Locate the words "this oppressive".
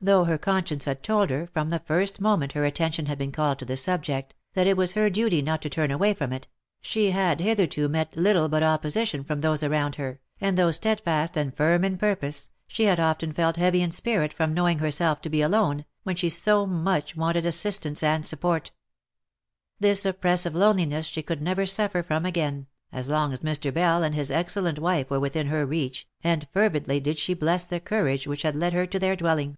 19.80-20.54